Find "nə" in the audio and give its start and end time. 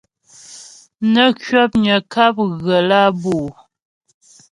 1.13-1.23